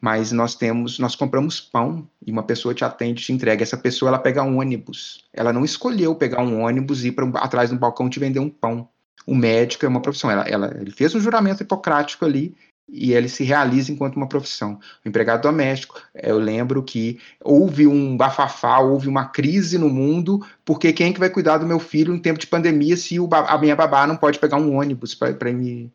mas 0.01 0.31
nós 0.33 0.55
temos, 0.55 0.99
nós 0.99 1.17
compramos 1.17 1.61
pão 1.61 2.09
e 2.25 2.31
uma 2.31 2.43
pessoa 2.43 2.73
te 2.75 2.85
atende, 2.85 3.23
te 3.23 3.33
entrega. 3.33 3.63
Essa 3.63 3.77
pessoa 3.77 4.11
ela 4.11 4.19
pega 4.19 4.43
um 4.43 4.59
ônibus. 4.61 5.25
Ela 5.33 5.53
não 5.53 5.65
escolheu 5.65 6.15
pegar 6.15 6.43
um 6.43 6.63
ônibus 6.63 7.05
e 7.05 7.09
ir 7.09 7.13
para 7.13 7.27
atrás 7.41 7.71
do 7.71 7.77
balcão 7.77 8.09
te 8.09 8.21
vender 8.21 8.39
um 8.39 8.49
pão. 8.49 8.89
O 9.27 9.35
médico 9.35 9.85
é 9.85 9.89
uma 9.89 10.01
profissão. 10.01 10.31
Ela, 10.31 10.43
ela, 10.43 10.77
ele 10.81 10.91
fez 10.91 11.15
um 11.15 11.21
juramento 11.21 11.63
hipocrático 11.63 12.25
ali 12.25 12.57
e 12.89 13.13
ele 13.13 13.29
se 13.29 13.45
realiza 13.45 13.93
enquanto 13.93 14.17
uma 14.17 14.29
profissão. 14.29 14.81
O 15.05 15.09
empregado 15.09 15.43
doméstico, 15.43 16.01
eu 16.15 16.39
lembro 16.39 16.83
que 16.83 17.21
houve 17.45 17.87
um 17.87 18.17
bafafá, 18.17 18.79
houve 18.79 19.09
uma 19.09 19.27
crise 19.27 19.77
no 19.77 19.89
mundo, 19.89 20.45
porque 20.65 20.93
quem 20.93 21.11
é 21.11 21.13
que 21.13 21.21
vai 21.21 21.29
cuidar 21.29 21.59
do 21.59 21.67
meu 21.67 21.79
filho 21.79 22.15
em 22.15 22.19
tempo 22.19 22.39
de 22.39 22.47
pandemia 22.47 22.97
se 22.97 23.21
o, 23.21 23.29
a 23.33 23.59
minha 23.59 23.77
babá 23.77 24.07
não 24.07 24.17
pode 24.17 24.39
pegar 24.39 24.57
um 24.57 24.79
ônibus 24.79 25.15
para 25.15 25.53
me... 25.53 25.93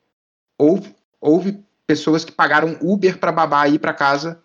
Houve, 0.57 0.95
houve 1.19 1.63
pessoas 1.87 2.23
que 2.23 2.31
pagaram 2.31 2.77
Uber 2.81 3.17
para 3.17 3.31
babá 3.31 3.67
ir 3.67 3.79
para 3.79 3.93
casa 3.93 4.41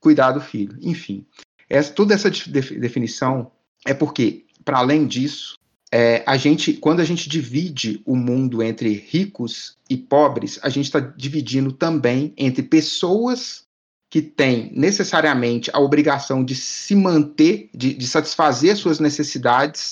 cuidar 0.00 0.32
do 0.32 0.40
filho. 0.40 0.78
Enfim, 0.82 1.26
essa, 1.68 1.92
toda 1.92 2.14
essa 2.14 2.30
definição 2.30 3.50
é 3.86 3.94
porque, 3.94 4.44
para 4.64 4.78
além 4.78 5.06
disso, 5.06 5.58
é, 5.92 6.24
a 6.26 6.36
gente, 6.36 6.72
quando 6.74 7.00
a 7.00 7.04
gente 7.04 7.28
divide 7.28 8.02
o 8.04 8.16
mundo 8.16 8.62
entre 8.62 8.92
ricos 8.92 9.76
e 9.88 9.96
pobres, 9.96 10.58
a 10.62 10.68
gente 10.68 10.86
está 10.86 10.98
dividindo 10.98 11.72
também 11.72 12.32
entre 12.36 12.62
pessoas 12.62 13.64
que 14.10 14.22
têm 14.22 14.72
necessariamente 14.74 15.70
a 15.72 15.80
obrigação 15.80 16.44
de 16.44 16.54
se 16.54 16.94
manter, 16.94 17.68
de, 17.74 17.94
de 17.94 18.06
satisfazer 18.06 18.76
suas 18.76 19.00
necessidades, 19.00 19.90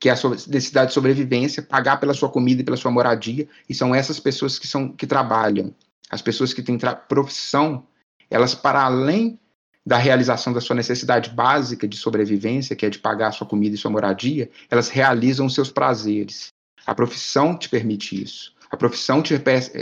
que 0.00 0.08
é 0.08 0.12
a 0.12 0.16
sua 0.16 0.30
necessidade 0.30 0.88
de 0.88 0.94
sobrevivência, 0.94 1.62
pagar 1.62 1.98
pela 1.98 2.14
sua 2.14 2.28
comida 2.28 2.60
e 2.60 2.64
pela 2.64 2.76
sua 2.76 2.90
moradia, 2.90 3.48
e 3.68 3.74
são 3.74 3.94
essas 3.94 4.20
pessoas 4.20 4.58
que 4.58 4.66
são 4.66 4.92
que 4.92 5.06
trabalham. 5.06 5.74
As 6.10 6.22
pessoas 6.22 6.52
que 6.54 6.62
têm 6.62 6.78
profissão, 7.08 7.86
elas 8.30 8.54
para 8.54 8.82
além 8.82 9.38
da 9.88 9.96
realização 9.96 10.52
da 10.52 10.60
sua 10.60 10.76
necessidade 10.76 11.30
básica 11.30 11.88
de 11.88 11.96
sobrevivência, 11.96 12.76
que 12.76 12.84
é 12.84 12.90
de 12.90 12.98
pagar 12.98 13.32
sua 13.32 13.46
comida 13.46 13.74
e 13.74 13.78
sua 13.78 13.90
moradia, 13.90 14.50
elas 14.70 14.90
realizam 14.90 15.48
seus 15.48 15.70
prazeres. 15.70 16.48
A 16.84 16.94
profissão 16.94 17.56
te 17.56 17.70
permite 17.70 18.22
isso. 18.22 18.52
A 18.70 18.76
profissão 18.76 19.22
te, 19.22 19.34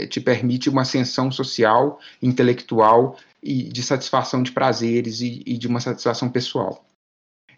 te 0.07 0.21
permite 0.21 0.69
uma 0.69 0.83
ascensão 0.83 1.29
social, 1.29 1.99
intelectual 2.21 3.17
e 3.43 3.63
de 3.63 3.83
satisfação 3.83 4.41
de 4.41 4.53
prazeres 4.53 5.19
e, 5.19 5.43
e 5.45 5.57
de 5.57 5.67
uma 5.67 5.81
satisfação 5.81 6.29
pessoal. 6.29 6.85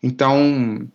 Então, 0.02 0.90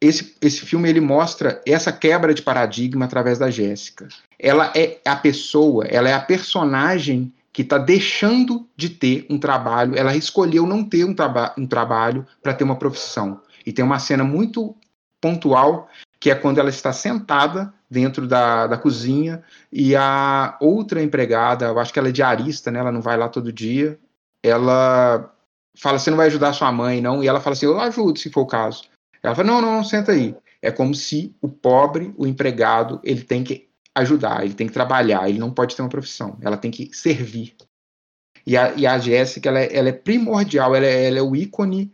esse, 0.00 0.36
esse 0.40 0.60
filme 0.60 0.88
ele 0.88 1.00
mostra 1.00 1.60
essa 1.66 1.90
quebra 1.90 2.32
de 2.32 2.42
paradigma 2.42 3.04
através 3.04 3.36
da 3.36 3.50
Jéssica. 3.50 4.06
Ela 4.38 4.72
é 4.76 5.00
a 5.04 5.16
pessoa, 5.16 5.86
ela 5.86 6.08
é 6.08 6.12
a 6.12 6.20
personagem 6.20 7.34
que 7.54 7.62
está 7.62 7.78
deixando 7.78 8.68
de 8.76 8.90
ter 8.90 9.26
um 9.30 9.38
trabalho, 9.38 9.96
ela 9.96 10.16
escolheu 10.16 10.66
não 10.66 10.82
ter 10.82 11.04
um, 11.04 11.14
traba 11.14 11.54
um 11.56 11.68
trabalho 11.68 12.26
para 12.42 12.52
ter 12.52 12.64
uma 12.64 12.76
profissão. 12.76 13.40
E 13.64 13.72
tem 13.72 13.84
uma 13.84 14.00
cena 14.00 14.24
muito 14.24 14.74
pontual, 15.20 15.88
que 16.18 16.32
é 16.32 16.34
quando 16.34 16.58
ela 16.58 16.68
está 16.68 16.92
sentada 16.92 17.72
dentro 17.88 18.26
da, 18.26 18.66
da 18.66 18.76
cozinha 18.76 19.40
e 19.72 19.94
a 19.94 20.56
outra 20.60 21.00
empregada, 21.00 21.66
eu 21.66 21.78
acho 21.78 21.92
que 21.92 21.98
ela 22.00 22.08
é 22.08 22.12
diarista, 22.12 22.72
né, 22.72 22.80
ela 22.80 22.90
não 22.90 23.00
vai 23.00 23.16
lá 23.16 23.28
todo 23.28 23.52
dia, 23.52 24.00
ela 24.42 25.32
fala, 25.78 26.00
você 26.00 26.10
não 26.10 26.16
vai 26.16 26.26
ajudar 26.26 26.52
sua 26.54 26.72
mãe, 26.72 27.00
não? 27.00 27.22
E 27.22 27.28
ela 27.28 27.40
fala 27.40 27.54
assim, 27.54 27.66
eu 27.66 27.80
ajudo, 27.80 28.18
se 28.18 28.30
for 28.30 28.40
o 28.40 28.46
caso. 28.46 28.82
Ela 29.22 29.34
fala, 29.34 29.46
não, 29.46 29.62
não, 29.62 29.76
não 29.76 29.84
senta 29.84 30.10
aí. 30.10 30.34
É 30.60 30.72
como 30.72 30.92
se 30.92 31.36
o 31.40 31.48
pobre, 31.48 32.12
o 32.16 32.26
empregado, 32.26 33.00
ele 33.04 33.22
tem 33.22 33.44
que 33.44 33.68
ajudar, 33.94 34.44
ele 34.44 34.54
tem 34.54 34.66
que 34.66 34.72
trabalhar, 34.72 35.28
ele 35.28 35.38
não 35.38 35.52
pode 35.52 35.76
ter 35.76 35.82
uma 35.82 35.88
profissão, 35.88 36.36
ela 36.40 36.56
tem 36.56 36.70
que 36.70 36.90
servir. 36.92 37.54
E 38.46 38.56
a, 38.56 38.74
e 38.74 38.86
a 38.86 38.98
Jéssica, 38.98 39.48
ela, 39.48 39.60
é, 39.60 39.76
ela 39.76 39.88
é 39.88 39.92
primordial, 39.92 40.74
ela 40.74 40.86
é, 40.86 41.06
ela 41.06 41.18
é 41.18 41.22
o 41.22 41.34
ícone 41.34 41.92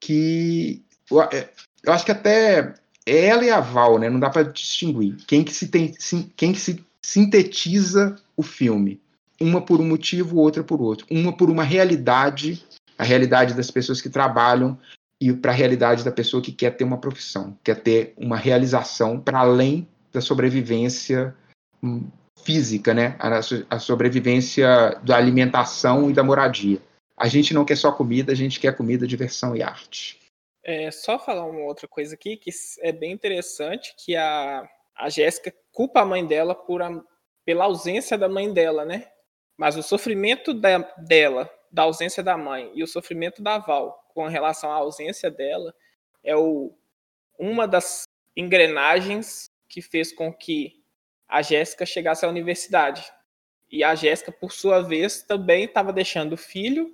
que. 0.00 0.82
Eu, 1.10 1.22
é, 1.22 1.50
acho 1.86 2.04
que 2.04 2.12
até 2.12 2.74
ela 3.04 3.44
e 3.44 3.50
a 3.50 3.60
Val, 3.60 3.98
né? 3.98 4.08
Não 4.08 4.20
dá 4.20 4.30
para 4.30 4.50
distinguir. 4.50 5.16
Quem 5.26 5.44
que, 5.44 5.52
se 5.52 5.68
tem, 5.68 5.92
quem 6.36 6.52
que 6.52 6.60
se 6.60 6.84
sintetiza 7.02 8.16
o 8.36 8.42
filme? 8.42 9.00
Uma 9.38 9.60
por 9.60 9.80
um 9.80 9.88
motivo, 9.88 10.38
outra 10.38 10.62
por 10.62 10.80
outro. 10.80 11.06
Uma 11.10 11.36
por 11.36 11.50
uma 11.50 11.64
realidade, 11.64 12.64
a 12.96 13.04
realidade 13.04 13.54
das 13.54 13.70
pessoas 13.70 14.00
que 14.00 14.08
trabalham, 14.08 14.78
e 15.20 15.32
para 15.32 15.52
a 15.52 15.54
realidade 15.54 16.02
da 16.02 16.12
pessoa 16.12 16.42
que 16.42 16.52
quer 16.52 16.70
ter 16.76 16.84
uma 16.84 16.98
profissão, 16.98 17.58
quer 17.62 17.82
ter 17.82 18.14
uma 18.16 18.36
realização 18.36 19.20
para 19.20 19.40
além 19.40 19.86
da 20.12 20.20
sobrevivência 20.20 21.34
hum, 21.82 22.08
física, 22.44 22.94
né? 22.94 23.16
A, 23.18 23.40
a 23.70 23.78
sobrevivência 23.78 25.00
da 25.02 25.16
alimentação 25.16 26.10
e 26.10 26.12
da 26.12 26.22
moradia. 26.22 26.80
A 27.16 27.28
gente 27.28 27.52
não 27.52 27.64
quer 27.64 27.76
só 27.76 27.92
comida, 27.92 28.32
a 28.32 28.34
gente 28.34 28.58
quer 28.58 28.76
comida, 28.76 29.06
diversão 29.06 29.54
e 29.54 29.62
arte. 29.62 30.18
É 30.62 30.90
só 30.90 31.18
falar 31.18 31.46
uma 31.46 31.60
outra 31.60 31.88
coisa 31.88 32.14
aqui 32.14 32.36
que 32.36 32.50
é 32.80 32.92
bem 32.92 33.12
interessante, 33.12 33.94
que 33.96 34.16
a, 34.16 34.68
a 34.96 35.08
Jéssica 35.08 35.54
culpa 35.72 36.00
a 36.00 36.04
mãe 36.04 36.26
dela 36.26 36.54
por 36.54 36.82
a, 36.82 37.02
pela 37.44 37.64
ausência 37.64 38.16
da 38.16 38.28
mãe 38.28 38.52
dela, 38.52 38.84
né? 38.84 39.08
Mas 39.56 39.76
o 39.76 39.82
sofrimento 39.82 40.54
da, 40.54 40.78
dela, 40.96 41.50
da 41.70 41.82
ausência 41.82 42.22
da 42.22 42.36
mãe, 42.36 42.70
e 42.74 42.82
o 42.82 42.86
sofrimento 42.86 43.42
da 43.42 43.58
Val 43.58 44.00
com 44.14 44.26
relação 44.26 44.72
à 44.72 44.76
ausência 44.76 45.30
dela 45.30 45.74
é 46.24 46.36
o, 46.36 46.74
uma 47.38 47.66
das 47.66 48.04
engrenagens 48.36 49.50
que 49.70 49.80
fez 49.80 50.12
com 50.12 50.30
que 50.32 50.82
a 51.28 51.40
Jéssica 51.40 51.86
chegasse 51.86 52.26
à 52.26 52.28
universidade. 52.28 53.10
E 53.70 53.84
a 53.84 53.94
Jéssica, 53.94 54.32
por 54.32 54.50
sua 54.52 54.82
vez, 54.82 55.22
também 55.22 55.64
estava 55.64 55.92
deixando 55.92 56.32
o 56.32 56.36
filho 56.36 56.92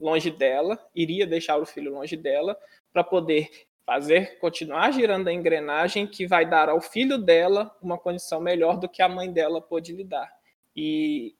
longe 0.00 0.30
dela, 0.30 0.78
iria 0.94 1.26
deixar 1.26 1.58
o 1.58 1.66
filho 1.66 1.92
longe 1.92 2.16
dela, 2.16 2.56
para 2.92 3.04
poder 3.04 3.50
fazer 3.84 4.38
continuar 4.38 4.92
girando 4.92 5.28
a 5.28 5.32
engrenagem 5.32 6.06
que 6.06 6.26
vai 6.26 6.48
dar 6.48 6.68
ao 6.68 6.80
filho 6.80 7.18
dela 7.18 7.76
uma 7.82 7.98
condição 7.98 8.40
melhor 8.40 8.78
do 8.78 8.88
que 8.88 9.02
a 9.02 9.08
mãe 9.08 9.32
dela 9.32 9.60
pôde 9.60 9.92
lhe 9.92 10.04
dar. 10.04 10.32
E 10.74 11.34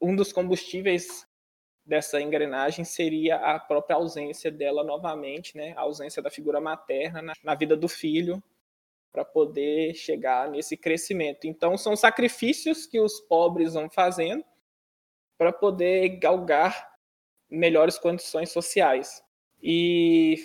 um 0.00 0.14
dos 0.14 0.32
combustíveis 0.32 1.26
dessa 1.84 2.20
engrenagem 2.20 2.84
seria 2.84 3.36
a 3.36 3.58
própria 3.58 3.96
ausência 3.96 4.50
dela 4.50 4.84
novamente, 4.84 5.56
né? 5.56 5.72
A 5.76 5.80
ausência 5.80 6.22
da 6.22 6.30
figura 6.30 6.60
materna 6.60 7.22
na, 7.22 7.32
na 7.42 7.54
vida 7.54 7.76
do 7.76 7.88
filho, 7.88 8.42
para 9.12 9.24
poder 9.24 9.94
chegar 9.94 10.48
nesse 10.50 10.76
crescimento. 10.76 11.46
Então, 11.46 11.76
são 11.76 11.94
sacrifícios 11.94 12.86
que 12.86 12.98
os 12.98 13.20
pobres 13.20 13.74
vão 13.74 13.90
fazendo 13.90 14.42
para 15.36 15.52
poder 15.52 16.18
galgar 16.18 16.90
melhores 17.50 17.98
condições 17.98 18.50
sociais. 18.50 19.22
E 19.62 20.36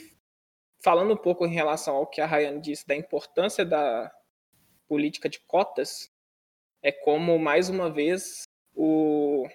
falando 0.83 1.13
um 1.13 1.17
pouco 1.17 1.45
em 1.45 1.53
relação 1.53 1.95
ao 1.95 2.07
que 2.07 2.19
a 2.19 2.25
Ryan 2.25 2.59
disse 2.59 2.85
da 2.85 2.95
importância 2.95 3.65
da 3.65 4.11
política 4.87 5.29
de 5.29 5.39
cotas, 5.39 6.11
é 6.81 6.91
como, 6.91 7.39
mais 7.39 7.69
uma 7.69 7.89
vez, 7.89 8.43
o 8.75 9.47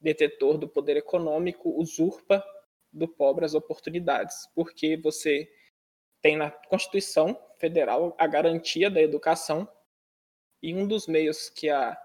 detetor 0.00 0.58
do 0.58 0.68
poder 0.68 0.96
econômico 0.96 1.70
usurpa 1.80 2.44
do 2.92 3.08
pobre 3.08 3.44
as 3.44 3.54
oportunidades, 3.54 4.48
porque 4.54 4.96
você 4.96 5.48
tem 6.26 6.36
na 6.36 6.50
Constituição 6.50 7.40
Federal 7.56 8.12
a 8.18 8.26
garantia 8.26 8.90
da 8.90 9.00
educação 9.00 9.68
e 10.60 10.74
um 10.74 10.84
dos 10.84 11.06
meios 11.06 11.48
que, 11.48 11.70
a, 11.70 11.96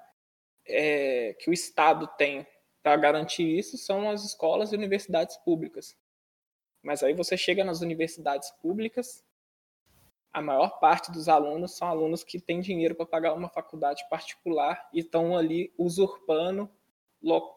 é, 0.63 1.33
que 1.39 1.49
o 1.49 1.53
Estado 1.53 2.05
tem 2.19 2.45
para 2.83 2.95
garantir 2.97 3.57
isso 3.57 3.79
são 3.79 4.07
as 4.11 4.23
escolas 4.23 4.71
e 4.71 4.75
universidades 4.75 5.37
públicas. 5.37 5.97
Mas 6.83 7.01
aí 7.01 7.15
você 7.15 7.35
chega 7.35 7.63
nas 7.63 7.81
universidades 7.81 8.51
públicas, 8.61 9.25
a 10.31 10.39
maior 10.39 10.79
parte 10.79 11.11
dos 11.11 11.27
alunos 11.27 11.75
são 11.75 11.87
alunos 11.87 12.23
que 12.23 12.39
têm 12.39 12.61
dinheiro 12.61 12.93
para 12.93 13.07
pagar 13.07 13.33
uma 13.33 13.49
faculdade 13.49 14.07
particular 14.07 14.87
e 14.93 14.99
estão 14.99 15.35
ali 15.35 15.73
usurpando 15.79 16.69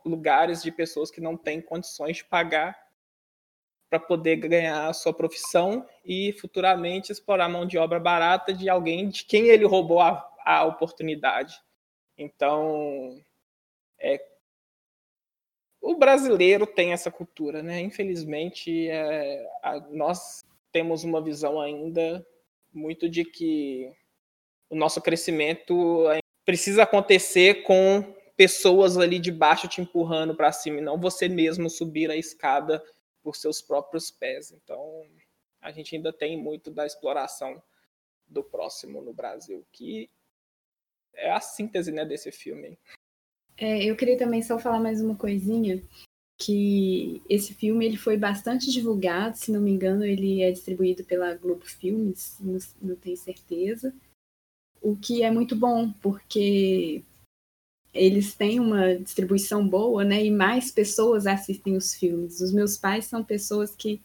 lugares 0.03 0.63
de 0.63 0.73
pessoas 0.73 1.11
que 1.11 1.21
não 1.21 1.37
têm 1.37 1.61
condições 1.61 2.17
de 2.17 2.25
pagar 2.25 2.84
para 3.89 4.01
poder 4.01 4.37
ganhar 4.37 4.89
a 4.89 4.93
sua 4.93 5.13
profissão 5.13 5.87
e 6.05 6.33
futuramente 6.41 7.13
explorar 7.13 7.45
a 7.45 7.49
mão 7.49 7.67
de 7.67 7.79
obra 7.79 8.01
barata 8.01 8.53
de 8.53 8.69
alguém 8.69 9.09
de 9.09 9.25
quem 9.25 9.47
ele 9.49 9.65
roubou 9.65 10.01
a, 10.01 10.29
a 10.45 10.65
oportunidade. 10.65 11.55
Então, 12.17 13.21
é, 14.01 14.21
o 15.81 15.97
brasileiro 15.97 16.67
tem 16.67 16.93
essa 16.93 17.11
cultura, 17.11 17.63
né? 17.63 17.81
Infelizmente, 17.81 18.89
é, 18.89 19.47
a, 19.63 19.81
nós 19.91 20.45
temos 20.73 21.05
uma 21.05 21.23
visão 21.23 21.61
ainda 21.61 22.27
muito 22.73 23.09
de 23.09 23.25
que 23.25 23.93
o 24.69 24.75
nosso 24.75 25.01
crescimento 25.01 26.05
precisa 26.45 26.83
acontecer 26.83 27.63
com 27.63 28.15
pessoas 28.37 28.97
ali 28.97 29.19
de 29.19 29.31
baixo 29.31 29.69
te 29.69 29.81
empurrando 29.81 30.35
para 30.35 30.51
cima, 30.51 30.79
e 30.79 30.83
não 30.83 30.99
você 30.99 31.29
mesmo 31.29 31.71
subir 31.71 32.11
a 32.11 32.17
escada 32.17 32.83
por 33.25 33.35
seus 33.35 33.63
próprios 33.63 34.11
pés. 34.11 34.53
Então, 34.53 35.09
a 35.61 35.73
gente 35.73 35.97
ainda 35.97 36.13
tem 36.13 36.41
muito 36.41 36.71
da 36.71 36.87
exploração 36.87 37.61
do 38.29 38.45
próximo 38.45 39.01
no 39.01 39.15
Brasil, 39.15 39.67
que 39.73 40.11
é 41.15 41.33
a 41.33 41.41
síntese 41.41 41.91
né, 41.91 42.05
desse 42.05 42.31
filme. 42.31 42.79
É, 43.57 43.85
eu 43.85 43.97
queria 43.97 44.19
também 44.19 44.43
só 44.43 44.59
falar 44.59 44.79
mais 44.79 45.01
uma 45.01 45.17
coisinha, 45.17 45.83
que 46.39 47.23
esse 47.29 47.55
filme 47.55 47.87
ele 47.87 47.97
foi 47.97 48.17
bastante 48.17 48.71
divulgado, 48.71 49.39
se 49.39 49.51
não 49.51 49.61
me 49.61 49.71
engano, 49.71 50.05
ele 50.05 50.43
é 50.43 50.51
distribuído 50.51 51.05
pela 51.05 51.35
Globo 51.35 51.65
Filmes, 51.65 52.37
não, 52.41 52.59
não 52.83 52.97
tenho 52.97 53.17
certeza. 53.17 53.95
O 54.83 54.97
que 54.97 55.23
é 55.23 55.31
muito 55.31 55.57
bom, 55.57 55.91
porque 56.03 57.03
eles 57.95 58.35
têm 58.35 58.59
uma 58.59 58.97
distribuição 58.97 59.67
boa, 59.67 60.05
né? 60.05 60.25
E 60.25 60.31
mais 60.31 60.71
pessoas 60.71 61.27
assistem 61.27 61.77
os 61.77 61.95
filmes. 61.95 62.41
Os 62.41 62.53
meus 62.53 62.77
pais 62.77 63.05
são 63.07 63.23
pessoas 63.23 63.75
que 63.75 64.03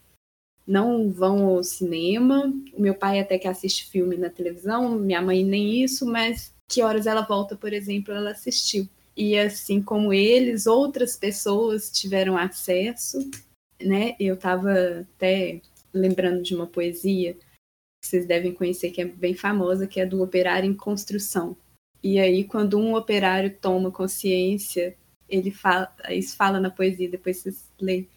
não 0.66 1.10
vão 1.10 1.46
ao 1.48 1.64
cinema. 1.64 2.54
O 2.74 2.82
meu 2.82 2.94
pai 2.94 3.20
até 3.20 3.40
que 3.40 3.48
assiste 3.48 3.90
filme 3.90 4.16
na 4.16 4.30
televisão, 4.30 4.98
minha 5.00 5.22
mãe 5.22 5.44
nem 5.44 5.84
isso, 5.84 6.06
mas 6.06 6.54
que 6.70 6.84
horas 6.84 7.08
ela 7.08 7.24
volta, 7.24 7.56
por 7.56 7.74
exemplo, 7.74 8.14
ela 8.14 8.32
assistiu. 8.32 8.88
E 9.18 9.38
assim 9.38 9.82
como 9.82 10.14
eles, 10.14 10.68
outras 10.68 11.18
pessoas 11.18 11.92
tiveram 11.92 12.38
acesso, 12.38 13.30
né? 13.82 14.16
Eu 14.20 14.36
estava 14.36 15.06
até 15.16 15.62
lembrando 15.92 16.44
de 16.44 16.54
uma 16.54 16.68
poesia 16.68 17.34
que 17.34 18.08
vocês 18.08 18.26
devem 18.26 18.54
conhecer, 18.54 18.92
que 18.92 19.02
é 19.02 19.06
bem 19.06 19.34
famosa, 19.34 19.88
que 19.88 20.00
é 20.00 20.06
do 20.06 20.22
Operário 20.22 20.70
em 20.70 20.76
Construção. 20.76 21.58
E 22.02 22.20
aí, 22.20 22.44
quando 22.44 22.80
um 22.80 22.96
operário 22.96 23.56
toma 23.60 23.92
consciência, 23.92 24.96
ele 25.28 25.52
fala, 25.52 25.94
isso 26.10 26.36
fala 26.36 26.60
na 26.60 26.70
poesia, 26.70 27.10
depois 27.10 27.38
vocês 27.38 27.70
leem, 27.80 28.08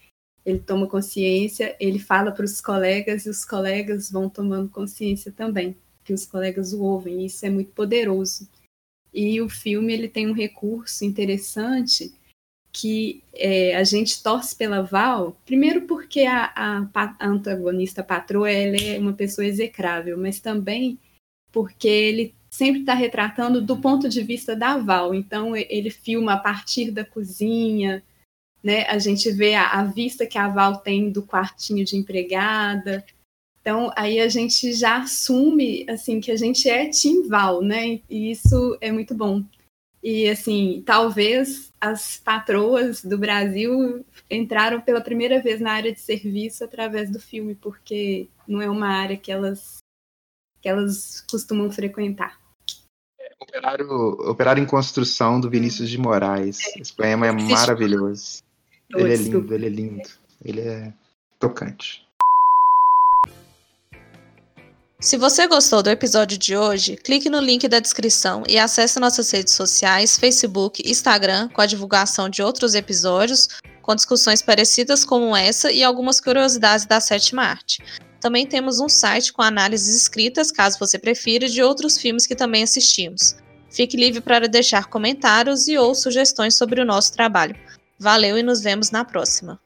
ele 0.44 0.60
toma 0.60 0.86
consciência, 0.88 1.76
ele 1.78 1.98
fala 1.98 2.32
para 2.32 2.44
os 2.44 2.60
colegas 2.60 3.26
e 3.26 3.30
os 3.30 3.44
colegas 3.44 4.10
vão 4.10 4.28
tomando 4.28 4.68
consciência 4.68 5.30
também, 5.32 5.76
que 6.04 6.12
os 6.12 6.26
colegas 6.26 6.72
o 6.72 6.82
ouvem, 6.82 7.22
e 7.22 7.26
isso 7.26 7.44
é 7.44 7.50
muito 7.50 7.72
poderoso. 7.72 8.48
E 9.12 9.40
o 9.40 9.48
filme 9.48 9.92
ele 9.92 10.08
tem 10.08 10.28
um 10.28 10.32
recurso 10.32 11.04
interessante 11.04 12.12
que 12.72 13.22
é, 13.34 13.76
a 13.76 13.84
gente 13.84 14.22
torce 14.22 14.56
pela 14.56 14.80
Val, 14.80 15.38
primeiro 15.44 15.82
porque 15.82 16.22
a, 16.22 16.50
a, 16.56 17.14
a 17.18 17.28
antagonista 17.28 18.02
patroa 18.02 18.50
é 18.50 18.98
uma 18.98 19.12
pessoa 19.12 19.46
execrável, 19.46 20.16
mas 20.16 20.40
também 20.40 20.98
porque 21.52 21.86
ele 21.86 22.34
sempre 22.52 22.80
está 22.80 22.92
retratando 22.92 23.62
do 23.62 23.78
ponto 23.78 24.11
de 24.11 24.23
vista 24.23 24.54
da 24.54 24.76
Val. 24.76 25.14
Então 25.14 25.56
ele 25.56 25.88
filma 25.88 26.35
a 26.35 26.38
partir 26.38 26.90
da 26.90 27.02
cozinha, 27.02 28.02
né? 28.62 28.85
A 28.88 28.99
gente 28.99 29.30
vê 29.32 29.54
a, 29.54 29.71
a 29.71 29.85
vista 29.85 30.26
que 30.26 30.37
a 30.37 30.49
Val 30.49 30.76
tem 30.76 31.11
do 31.11 31.23
quartinho 31.23 31.82
de 31.82 31.97
empregada. 31.97 33.02
Então, 33.61 33.90
aí 33.97 34.21
a 34.21 34.28
gente 34.28 34.73
já 34.73 34.99
assume, 34.99 35.87
assim, 35.88 36.21
que 36.21 36.30
a 36.30 36.37
gente 36.37 36.68
é 36.68 36.90
Team 36.90 37.28
Val, 37.28 37.62
né? 37.62 38.00
E 38.11 38.30
isso 38.30 38.76
é 38.80 38.92
muito 38.92 39.14
bom. 39.14 39.42
E, 40.02 40.28
assim, 40.28 40.82
talvez 40.85 41.73
as 41.80 42.18
patroas 42.18 43.04
do 43.04 43.16
Brasil 43.16 44.04
entraram 44.28 44.80
pela 44.80 45.00
primeira 45.00 45.40
vez 45.40 45.61
na 45.61 45.73
área 45.73 45.92
de 45.92 46.00
serviço 46.00 46.64
através 46.64 47.09
do 47.09 47.21
filme, 47.21 47.54
porque 47.54 48.28
não 48.49 48.61
é 48.61 48.68
uma 48.68 48.88
área 48.88 49.16
que 49.16 49.30
elas, 49.30 49.78
que 50.61 50.68
elas 50.68 51.25
costumam 51.30 51.71
frequentar. 51.71 52.41
Operário, 53.42 53.90
operário 54.30 54.62
em 54.62 54.66
Construção, 54.66 55.40
do 55.40 55.50
Vinícius 55.50 55.90
de 55.90 55.99
Moraes. 55.99 56.61
Esse 56.76 56.92
poema 56.92 57.26
é 57.26 57.32
maravilhoso. 57.32 58.40
Ele 58.94 59.12
é 59.12 59.16
lindo, 59.16 59.54
ele 59.54 59.66
é 59.66 59.68
lindo. 59.68 60.08
Ele 60.44 60.61
é 60.61 60.92
tocante. 61.40 62.06
Se 65.00 65.16
você 65.16 65.49
gostou 65.49 65.82
do 65.82 65.90
episódio 65.90 66.38
de 66.38 66.56
hoje, 66.56 66.94
clique 66.94 67.28
no 67.28 67.40
link 67.40 67.66
da 67.66 67.80
descrição 67.80 68.44
e 68.49 68.56
acesse 68.56 69.00
nossas 69.00 69.28
redes 69.32 69.52
sociais, 69.54 70.16
Facebook, 70.16 70.80
Instagram, 70.88 71.49
com 71.49 71.61
a 71.61 71.66
divulgação 71.66 72.28
de 72.28 72.40
outros 72.40 72.76
episódios, 72.76 73.49
com 73.82 73.96
discussões 73.96 74.40
parecidas 74.40 75.04
como 75.04 75.37
essa 75.37 75.72
e 75.72 75.82
algumas 75.82 76.20
curiosidades 76.20 76.87
da 76.87 77.00
sétima 77.00 77.42
arte. 77.42 77.82
Também 78.23 78.47
temos 78.47 78.79
um 78.79 78.88
site 78.88 79.33
com 79.33 79.43
análises 79.43 79.97
escritas, 79.97 80.52
caso 80.52 80.78
você 80.78 80.97
prefira, 80.97 81.49
de 81.49 81.61
outros 81.61 81.99
filmes 81.99 82.25
que 82.25 82.37
também 82.37 82.63
assistimos. 82.63 83.35
Fique 83.69 83.97
livre 83.97 84.21
para 84.21 84.47
deixar 84.47 84.87
comentários 84.87 85.67
e 85.67 85.76
ou 85.76 85.93
sugestões 85.93 86.54
sobre 86.54 86.80
o 86.80 86.85
nosso 86.85 87.13
trabalho. 87.13 87.56
Valeu 87.99 88.39
e 88.39 88.43
nos 88.43 88.61
vemos 88.61 88.93
na 88.93 89.04
próxima. 89.04 89.58